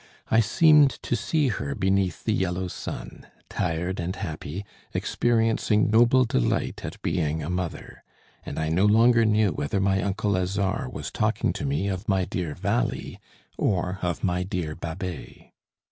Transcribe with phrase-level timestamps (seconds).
[0.31, 6.83] I seemed to see her beneath the yellow sun, tired and happy, experiencing noble delight
[6.83, 8.03] at being a mother.
[8.43, 12.25] And I no longer knew whether my uncle Lazare was talking to me of my
[12.25, 13.19] dear valley,
[13.59, 15.51] or of my dear Babet.